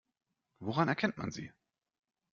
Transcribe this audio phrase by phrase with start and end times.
[0.61, 1.51] Woran erkennt man sie?